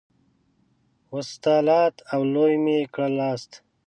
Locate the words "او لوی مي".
2.13-2.77